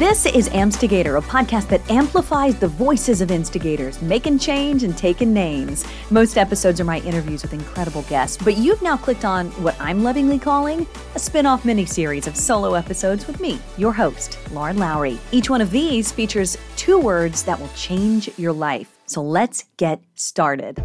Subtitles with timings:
[0.00, 5.34] This is Ampstigator, a podcast that amplifies the voices of instigators, making change and taking
[5.34, 5.84] names.
[6.08, 10.02] Most episodes are my interviews with incredible guests, but you've now clicked on what I'm
[10.02, 15.18] lovingly calling a spin off mini-series of solo episodes with me, your host, Lauren Lowrey.
[15.32, 18.96] Each one of these features two words that will change your life.
[19.04, 20.82] So let's get started.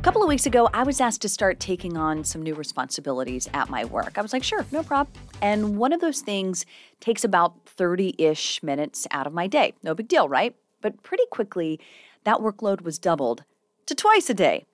[0.00, 3.50] A couple of weeks ago, I was asked to start taking on some new responsibilities
[3.52, 4.16] at my work.
[4.16, 5.14] I was like, sure, no problem.
[5.42, 6.64] And one of those things
[7.00, 9.74] takes about 30 ish minutes out of my day.
[9.82, 10.56] No big deal, right?
[10.80, 11.78] But pretty quickly,
[12.24, 13.44] that workload was doubled
[13.84, 14.64] to twice a day.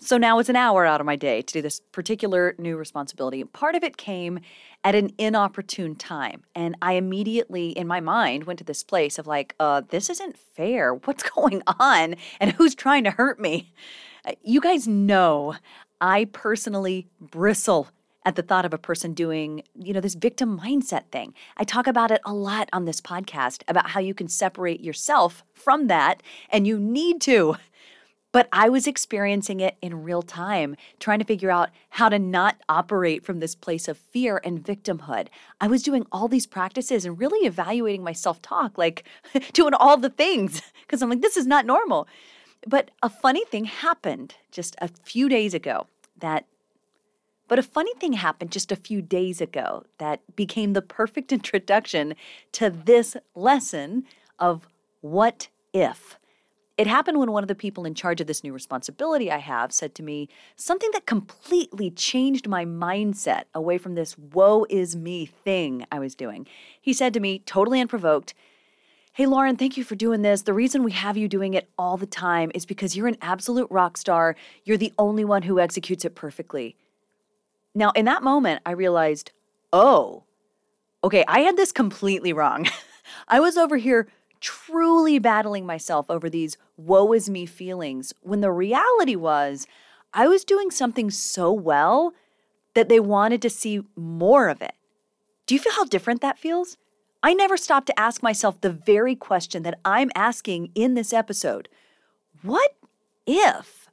[0.00, 3.42] So now it's an hour out of my day to do this particular new responsibility.
[3.42, 4.40] Part of it came
[4.84, 6.42] at an inopportune time.
[6.54, 10.36] And I immediately, in my mind, went to this place of like, uh, this isn't
[10.36, 10.92] fair.
[10.92, 12.16] What's going on?
[12.38, 13.72] And who's trying to hurt me?
[14.24, 15.54] Uh, you guys know
[16.00, 17.88] I personally bristle
[18.24, 21.34] at the thought of a person doing, you know, this victim mindset thing.
[21.56, 25.44] I talk about it a lot on this podcast about how you can separate yourself
[25.52, 27.56] from that and you need to.
[28.32, 32.56] But I was experiencing it in real time, trying to figure out how to not
[32.68, 35.28] operate from this place of fear and victimhood.
[35.60, 39.04] I was doing all these practices and really evaluating my self talk, like
[39.52, 42.08] doing all the things, because I'm like, this is not normal.
[42.66, 45.86] But a funny thing happened just a few days ago
[46.18, 46.46] that
[47.46, 52.14] but a funny thing happened just a few days ago that became the perfect introduction
[52.52, 54.04] to this lesson
[54.38, 54.66] of
[55.02, 56.18] what if.
[56.76, 59.72] It happened when one of the people in charge of this new responsibility I have
[59.72, 65.26] said to me something that completely changed my mindset away from this woe is me
[65.26, 66.48] thing I was doing.
[66.80, 68.34] He said to me, totally unprovoked,
[69.16, 70.42] Hey, Lauren, thank you for doing this.
[70.42, 73.68] The reason we have you doing it all the time is because you're an absolute
[73.70, 74.34] rock star.
[74.64, 76.74] You're the only one who executes it perfectly.
[77.76, 79.30] Now, in that moment, I realized,
[79.72, 80.24] oh,
[81.04, 82.66] okay, I had this completely wrong.
[83.28, 84.08] I was over here
[84.40, 89.68] truly battling myself over these woe is me feelings when the reality was
[90.12, 92.14] I was doing something so well
[92.74, 94.74] that they wanted to see more of it.
[95.46, 96.78] Do you feel how different that feels?
[97.24, 101.70] I never stopped to ask myself the very question that I'm asking in this episode
[102.42, 102.76] What
[103.26, 103.88] if?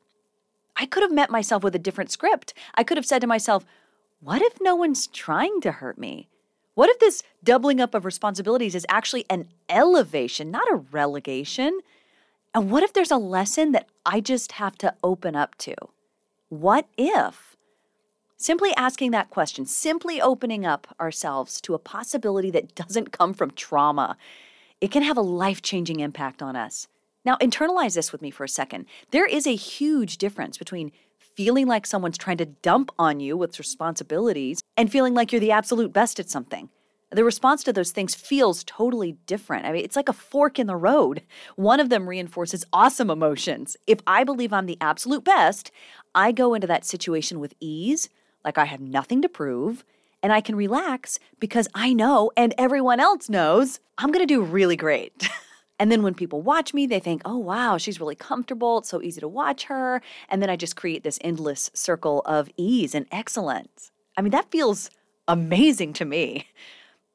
[0.75, 2.53] I could have met myself with a different script.
[2.75, 3.66] I could have said to myself,
[4.20, 6.28] What if no one's trying to hurt me?
[6.74, 11.80] What if this doubling up of responsibilities is actually an elevation, not a relegation?
[12.53, 15.75] And what if there's a lesson that I just have to open up to?
[16.50, 17.50] What if?
[18.41, 23.52] Simply asking that question, simply opening up ourselves to a possibility that doesn't come from
[23.52, 24.18] trauma,
[24.81, 26.88] it can have a life changing impact on us.
[27.24, 28.88] Now, internalize this with me for a second.
[29.12, 33.59] There is a huge difference between feeling like someone's trying to dump on you with
[33.59, 36.69] responsibilities and feeling like you're the absolute best at something.
[37.12, 39.68] The response to those things feels totally different.
[39.68, 41.22] I mean, it's like a fork in the road.
[41.58, 43.78] One of them reinforces awesome emotions.
[43.85, 45.69] If I believe I'm the absolute best,
[46.16, 48.09] I go into that situation with ease,
[48.44, 49.84] like I have nothing to prove,
[50.24, 54.41] and I can relax because I know and everyone else knows I'm going to do
[54.41, 55.29] really great.
[55.79, 58.79] and then when people watch me, they think, oh, wow, she's really comfortable.
[58.79, 60.02] It's so easy to watch her.
[60.29, 63.91] And then I just create this endless circle of ease and excellence.
[64.18, 64.90] I mean, that feels
[65.28, 66.47] amazing to me.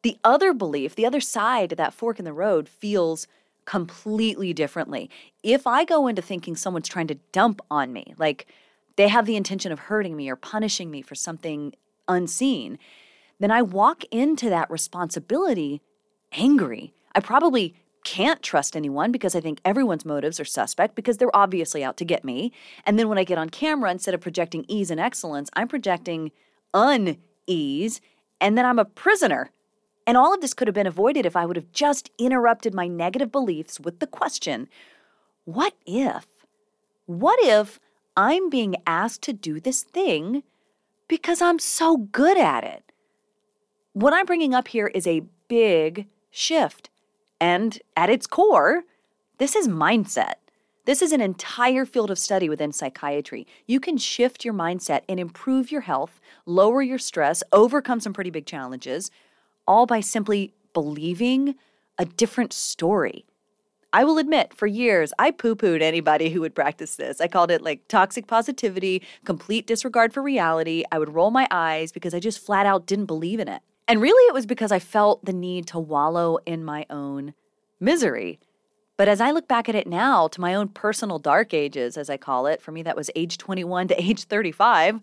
[0.03, 3.27] The other belief, the other side of that fork in the road feels
[3.65, 5.11] completely differently.
[5.43, 8.47] If I go into thinking someone's trying to dump on me, like,
[8.97, 11.75] they have the intention of hurting me or punishing me for something
[12.09, 12.79] unseen,
[13.39, 15.83] then I walk into that responsibility
[16.33, 16.93] angry.
[17.15, 17.75] I probably
[18.05, 22.05] can't trust anyone because I think everyone's motives are suspect because they're obviously out to
[22.05, 22.53] get me.
[22.85, 26.31] And then when I get on camera, instead of projecting ease and excellence, I'm projecting
[26.73, 28.01] unease,
[28.41, 29.51] and then I'm a prisoner.
[30.07, 32.87] And all of this could have been avoided if I would have just interrupted my
[32.87, 34.69] negative beliefs with the question
[35.45, 36.27] what if?
[37.07, 37.81] What if
[38.17, 40.43] I'm being asked to do this thing
[41.09, 42.91] because I'm so good at it.
[43.93, 46.91] What I'm bringing up here is a big shift.
[47.41, 48.85] And at its core,
[49.39, 50.35] this is mindset.
[50.87, 53.47] This is an entire field of study within psychiatry.
[53.67, 58.31] You can shift your mindset and improve your health, lower your stress, overcome some pretty
[58.31, 59.11] big challenges,
[59.67, 61.57] all by simply believing
[61.99, 63.25] a different story.
[63.97, 67.19] I will admit, for years, I poo pooed anybody who would practice this.
[67.19, 70.85] I called it like toxic positivity, complete disregard for reality.
[70.93, 73.63] I would roll my eyes because I just flat out didn't believe in it.
[73.89, 77.33] And really, it was because I felt the need to wallow in my own
[77.81, 78.39] misery.
[78.99, 82.11] But as I look back at it now, to my own personal dark ages, as
[82.11, 85.01] I call it, for me, that was age 21 to age 35.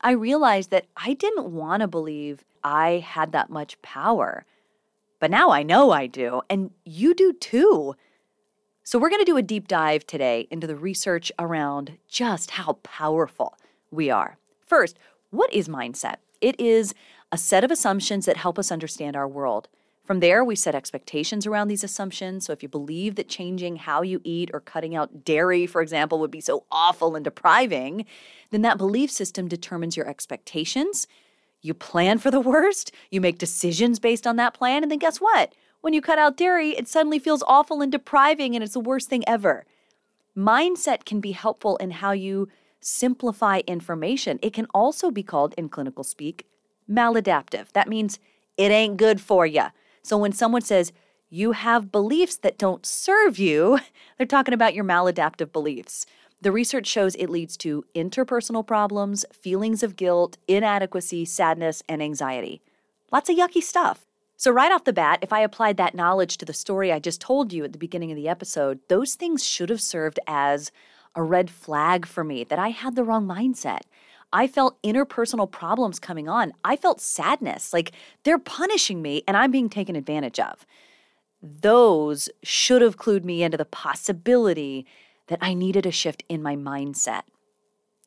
[0.00, 4.44] I realized that I didn't want to believe I had that much power.
[5.20, 7.94] But now I know I do, and you do too.
[8.84, 12.78] So, we're going to do a deep dive today into the research around just how
[12.82, 13.56] powerful
[13.92, 14.38] we are.
[14.66, 14.98] First,
[15.30, 16.16] what is mindset?
[16.40, 16.92] It is
[17.30, 19.68] a set of assumptions that help us understand our world.
[20.02, 22.44] From there, we set expectations around these assumptions.
[22.44, 26.18] So, if you believe that changing how you eat or cutting out dairy, for example,
[26.18, 28.04] would be so awful and depriving,
[28.50, 31.06] then that belief system determines your expectations.
[31.60, 35.18] You plan for the worst, you make decisions based on that plan, and then guess
[35.18, 35.54] what?
[35.82, 39.10] When you cut out dairy, it suddenly feels awful and depriving and it's the worst
[39.10, 39.64] thing ever.
[40.36, 42.48] Mindset can be helpful in how you
[42.80, 44.38] simplify information.
[44.42, 46.46] It can also be called, in clinical speak,
[46.88, 47.72] maladaptive.
[47.72, 48.20] That means
[48.56, 49.66] it ain't good for you.
[50.02, 50.92] So when someone says,
[51.28, 53.80] you have beliefs that don't serve you,
[54.18, 56.06] they're talking about your maladaptive beliefs.
[56.40, 62.62] The research shows it leads to interpersonal problems, feelings of guilt, inadequacy, sadness, and anxiety.
[63.10, 64.06] Lots of yucky stuff.
[64.36, 67.20] So, right off the bat, if I applied that knowledge to the story I just
[67.20, 70.72] told you at the beginning of the episode, those things should have served as
[71.14, 73.80] a red flag for me that I had the wrong mindset.
[74.32, 76.52] I felt interpersonal problems coming on.
[76.64, 77.92] I felt sadness, like
[78.24, 80.66] they're punishing me and I'm being taken advantage of.
[81.42, 84.86] Those should have clued me into the possibility
[85.26, 87.22] that I needed a shift in my mindset.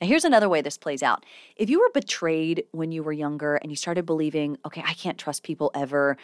[0.01, 1.25] Now, here's another way this plays out.
[1.55, 5.17] If you were betrayed when you were younger and you started believing, okay, I can't
[5.17, 6.17] trust people ever,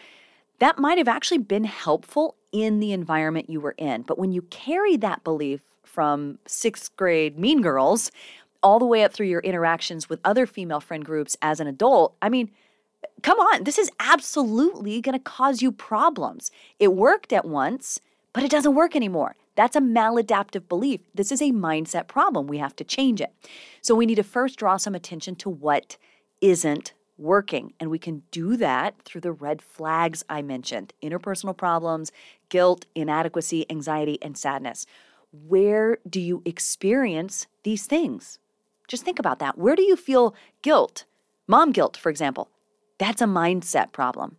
[0.59, 4.01] that might have actually been helpful in the environment you were in.
[4.01, 8.11] But when you carry that belief from sixth grade mean girls
[8.61, 12.15] all the way up through your interactions with other female friend groups as an adult,
[12.21, 12.51] I mean,
[13.23, 16.51] come on, this is absolutely going to cause you problems.
[16.77, 18.01] It worked at once,
[18.33, 19.35] but it doesn't work anymore.
[19.61, 21.01] That's a maladaptive belief.
[21.13, 22.47] This is a mindset problem.
[22.47, 23.31] We have to change it.
[23.83, 25.97] So we need to first draw some attention to what
[26.41, 27.73] isn't working.
[27.79, 32.11] And we can do that through the red flags I mentioned interpersonal problems,
[32.49, 34.87] guilt, inadequacy, anxiety, and sadness.
[35.31, 38.39] Where do you experience these things?
[38.87, 39.59] Just think about that.
[39.59, 40.33] Where do you feel
[40.63, 41.05] guilt?
[41.45, 42.49] Mom guilt, for example.
[42.97, 44.37] That's a mindset problem.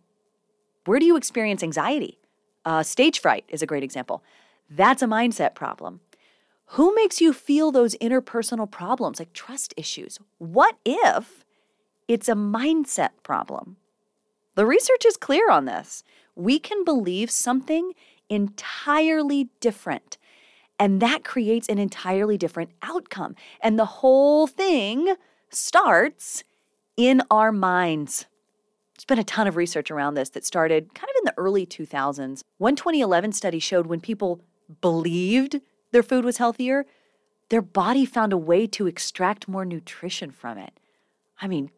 [0.83, 2.17] Where do you experience anxiety?
[2.65, 4.21] Uh, stage fright is a great example.
[4.75, 5.99] That's a mindset problem.
[6.67, 10.17] Who makes you feel those interpersonal problems like trust issues?
[10.39, 11.45] What if
[12.07, 13.77] it's a mindset problem?
[14.55, 16.03] The research is clear on this.
[16.35, 17.93] We can believe something
[18.29, 20.17] entirely different,
[20.79, 23.35] and that creates an entirely different outcome.
[23.61, 25.15] And the whole thing
[25.49, 26.43] starts
[26.97, 28.25] in our minds.
[28.95, 31.67] There's been a ton of research around this that started kind of in the early
[31.67, 32.41] 2000s.
[32.57, 34.41] One 2011 study showed when people
[34.81, 35.61] believed
[35.91, 36.85] their food was healthier,
[37.49, 40.79] their body found a way to extract more nutrition from it.
[41.41, 41.71] I mean,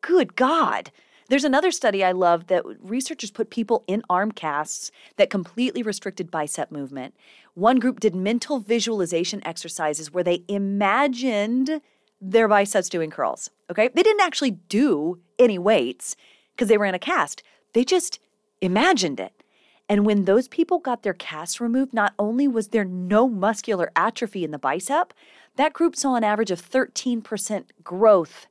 [0.00, 0.90] good God.
[1.28, 6.30] There's another study I love that researchers put people in arm casts that completely restricted
[6.30, 7.14] bicep movement.
[7.54, 11.80] One group did mental visualization exercises where they imagined
[12.20, 13.50] their biceps doing curls.
[13.70, 13.88] Okay.
[13.94, 16.16] They didn't actually do any weights
[16.54, 17.42] because they were in a cast,
[17.72, 18.18] they just
[18.60, 19.39] imagined it.
[19.90, 24.44] And when those people got their casts removed, not only was there no muscular atrophy
[24.44, 25.12] in the bicep,
[25.56, 28.46] that group saw an average of 13% growth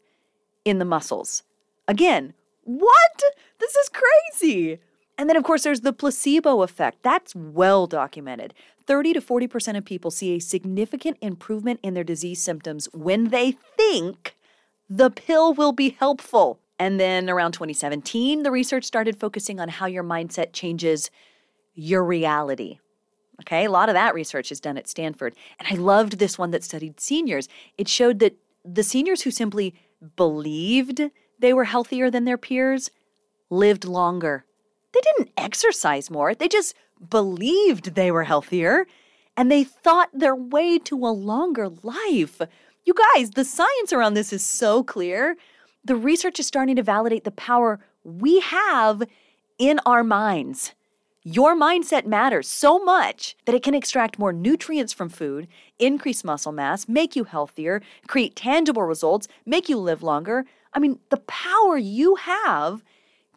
[0.66, 1.44] in the muscles.
[1.88, 2.34] Again,
[2.66, 3.24] what?
[3.58, 4.80] This is crazy.
[5.18, 7.04] And then, of course, there's the placebo effect.
[7.04, 8.54] That's well documented.
[8.86, 13.54] 30 to 40% of people see a significant improvement in their disease symptoms when they
[13.78, 14.36] think
[14.90, 16.60] the pill will be helpful.
[16.78, 21.10] And then around 2017, the research started focusing on how your mindset changes
[21.80, 22.80] your reality.
[23.42, 25.34] Okay, a lot of that research is done at Stanford.
[25.60, 27.48] And I loved this one that studied seniors.
[27.78, 29.74] It showed that the seniors who simply
[30.18, 31.02] believed
[31.40, 32.92] they were healthier than their peers
[33.50, 34.46] lived longer.
[34.94, 36.76] They didn't exercise more, they just
[37.10, 38.86] believed they were healthier
[39.38, 42.42] and they thought their way to a longer life.
[42.84, 45.38] You guys, the science around this is so clear
[45.86, 49.04] the research is starting to validate the power we have
[49.58, 50.74] in our minds.
[51.24, 55.48] Your mindset matters so much that it can extract more nutrients from food,
[55.78, 60.46] increase muscle mass, make you healthier, create tangible results, make you live longer.
[60.74, 62.84] I mean, the power you have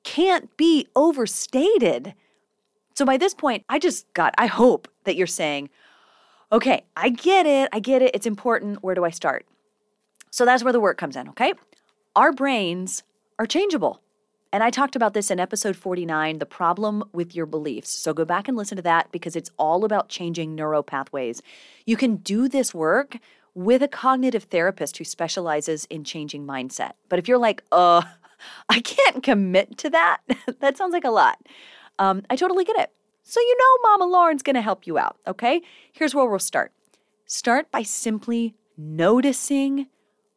[0.04, 2.14] can't be overstated.
[2.94, 5.68] So by this point, I just got, I hope that you're saying,
[6.52, 8.82] okay, I get it, I get it, it's important.
[8.84, 9.44] Where do I start?
[10.30, 11.54] So that's where the work comes in, okay?
[12.14, 13.02] Our brains
[13.38, 14.01] are changeable.
[14.52, 17.88] And I talked about this in episode 49, the problem with your beliefs.
[17.88, 21.40] So go back and listen to that because it's all about changing neuropathways.
[21.87, 23.16] You can do this work
[23.54, 26.92] with a cognitive therapist who specializes in changing mindset.
[27.09, 28.02] But if you're like, uh,
[28.68, 30.18] I can't commit to that,
[30.61, 31.38] that sounds like a lot.
[31.99, 32.90] Um, I totally get it.
[33.23, 35.62] So you know Mama Lauren's gonna help you out, okay?
[35.92, 36.73] Here's where we'll start.
[37.25, 39.87] Start by simply noticing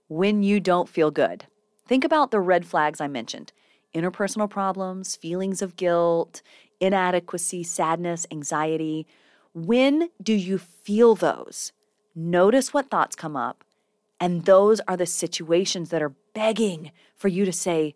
[0.08, 1.46] when you don't feel good.
[1.86, 3.52] Think about the red flags I mentioned
[3.96, 6.42] interpersonal problems, feelings of guilt,
[6.80, 9.08] inadequacy, sadness, anxiety.
[9.54, 11.72] When do you feel those?
[12.14, 13.64] Notice what thoughts come up.
[14.20, 17.96] And those are the situations that are begging for you to say,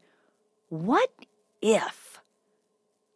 [0.69, 1.11] What
[1.61, 2.19] if?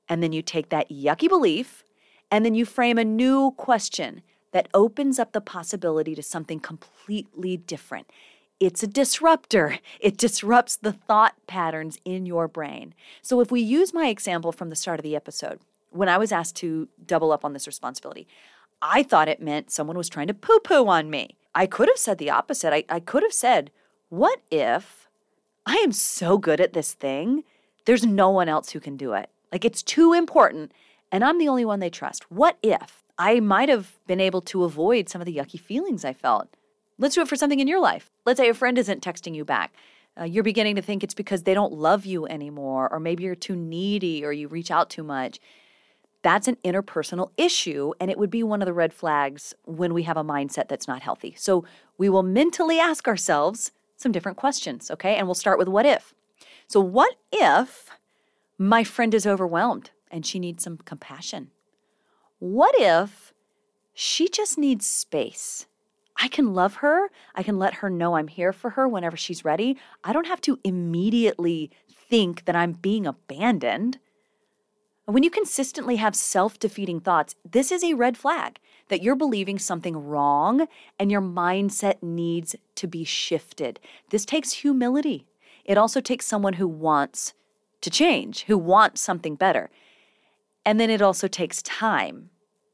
[0.07, 1.83] And then you take that yucky belief
[2.29, 4.21] and then you frame a new question
[4.51, 8.09] that opens up the possibility to something completely different.
[8.60, 9.79] It's a disruptor.
[10.00, 12.93] It disrupts the thought patterns in your brain.
[13.22, 16.31] So, if we use my example from the start of the episode, when I was
[16.31, 18.27] asked to double up on this responsibility,
[18.81, 21.38] I thought it meant someone was trying to poo poo on me.
[21.55, 22.74] I could have said the opposite.
[22.74, 23.72] I, I could have said,
[24.10, 25.07] What if
[25.65, 27.43] I am so good at this thing,
[27.86, 29.29] there's no one else who can do it?
[29.51, 30.72] Like it's too important,
[31.12, 32.29] and I'm the only one they trust.
[32.31, 36.13] What if I might have been able to avoid some of the yucky feelings I
[36.13, 36.50] felt?
[36.97, 38.12] Let's do it for something in your life.
[38.25, 39.73] Let's say a friend isn't texting you back.
[40.19, 43.35] Uh, you're beginning to think it's because they don't love you anymore, or maybe you're
[43.35, 45.39] too needy, or you reach out too much.
[46.21, 50.03] That's an interpersonal issue, and it would be one of the red flags when we
[50.03, 51.33] have a mindset that's not healthy.
[51.38, 51.65] So
[51.97, 55.15] we will mentally ask ourselves some different questions, okay?
[55.15, 56.13] And we'll start with what if.
[56.67, 57.89] So, what if
[58.57, 61.51] my friend is overwhelmed and she needs some compassion?
[62.39, 63.33] What if
[63.93, 65.65] she just needs space?
[66.17, 67.10] I can love her.
[67.36, 69.77] I can let her know I'm here for her whenever she's ready.
[70.03, 71.72] I don't have to immediately
[72.10, 74.00] think that I'm being abandoned.
[75.05, 79.60] When you consistently have self defeating thoughts, this is a red flag that you're believing
[79.60, 80.67] something wrong
[81.00, 83.79] and your mindset needs to be shifted.
[84.10, 85.25] This takes humility.
[85.65, 87.34] It also takes someone who wants
[87.82, 89.70] to change, who wants something better.
[90.65, 92.29] And then it also takes time.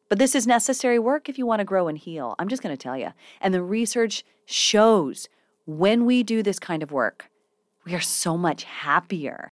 [0.09, 2.35] But this is necessary work if you want to grow and heal.
[2.39, 3.13] I'm just going to tell you.
[3.39, 5.29] And the research shows
[5.65, 7.29] when we do this kind of work,
[7.85, 9.51] we are so much happier.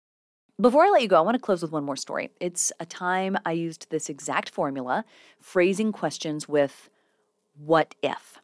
[0.59, 2.31] Before I let you go, I want to close with one more story.
[2.39, 5.03] It's a time I used this exact formula,
[5.41, 6.89] phrasing questions with
[7.57, 8.39] what if.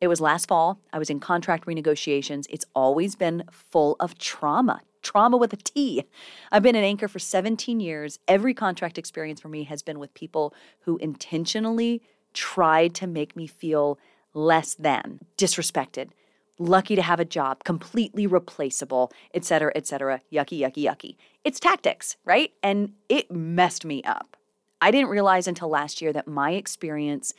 [0.00, 0.80] It was last fall.
[0.92, 2.46] I was in contract renegotiations.
[2.50, 6.04] It's always been full of trauma, trauma with a T.
[6.50, 8.18] I've been an anchor for 17 years.
[8.26, 13.46] Every contract experience for me has been with people who intentionally tried to make me
[13.46, 13.98] feel
[14.32, 16.10] less than, disrespected,
[16.58, 21.16] lucky to have a job, completely replaceable, et cetera, et cetera, yucky, yucky, yucky.
[21.44, 22.52] It's tactics, right?
[22.62, 24.36] And it messed me up.
[24.80, 27.32] I didn't realize until last year that my experience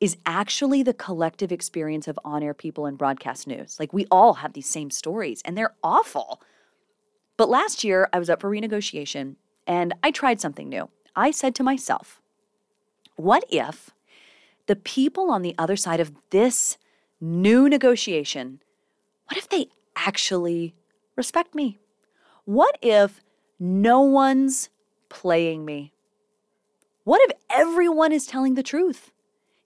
[0.00, 3.76] is actually the collective experience of on air people in broadcast news.
[3.78, 6.42] Like we all have these same stories and they're awful.
[7.40, 10.90] But last year, I was up for renegotiation and I tried something new.
[11.16, 12.20] I said to myself,
[13.16, 13.88] what if
[14.66, 16.76] the people on the other side of this
[17.18, 18.60] new negotiation,
[19.24, 20.74] what if they actually
[21.16, 21.78] respect me?
[22.44, 23.22] What if
[23.58, 24.68] no one's
[25.08, 25.94] playing me?
[27.04, 29.12] What if everyone is telling the truth?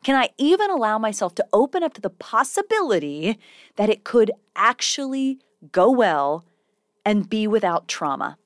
[0.04, 3.36] Can I even allow myself to open up to the possibility
[3.74, 5.40] that it could actually
[5.72, 6.44] go well
[7.04, 8.38] and be without trauma?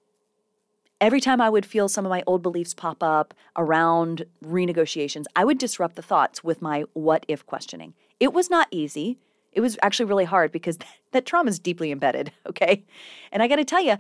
[1.01, 5.45] Every time I would feel some of my old beliefs pop up around renegotiations, I
[5.45, 7.95] would disrupt the thoughts with my what if questioning.
[8.19, 9.19] It was not easy.
[9.53, 10.79] It was actually really hard because
[11.13, 12.85] that trauma is deeply embedded, okay?
[13.31, 13.97] And I got to tell you,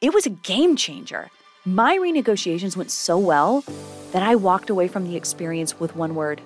[0.00, 1.30] it was a game changer.
[1.66, 3.64] My renegotiations went so well
[4.12, 6.40] that I walked away from the experience with one word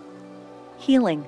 [0.79, 1.27] healing.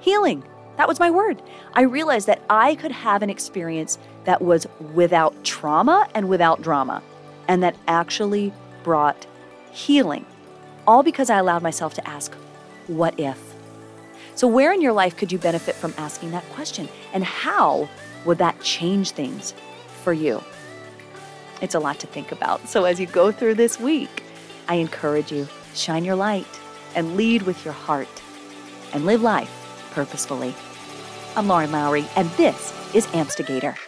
[0.00, 0.44] Healing.
[0.76, 1.40] That was my word.
[1.72, 7.02] I realized that I could have an experience that was without trauma and without drama,
[7.48, 8.52] and that actually
[8.84, 9.26] brought
[9.72, 10.26] healing.
[10.86, 12.34] All because I allowed myself to ask,
[12.86, 13.40] what if?
[14.34, 16.88] So, where in your life could you benefit from asking that question?
[17.14, 17.88] And how
[18.26, 19.54] would that change things
[20.02, 20.42] for you?
[21.62, 22.68] It's a lot to think about.
[22.68, 24.22] So, as you go through this week,
[24.68, 26.46] I encourage you shine your light
[26.94, 28.22] and lead with your heart
[28.92, 29.65] and live life
[29.96, 30.54] purposefully.
[31.36, 33.85] I'm Lauren Lowrey, and this is Ampstigator.